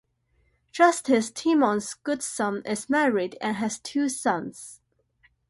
Justice 0.71 1.29
Timmons-Goodson 1.29 2.63
is 2.65 2.89
married 2.89 3.37
and 3.39 3.57
has 3.57 3.77
two 3.77 4.09
sons. 4.09 4.81